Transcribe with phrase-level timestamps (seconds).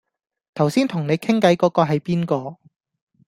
[0.55, 2.57] 頭先同你傾偈嗰嗰係邊個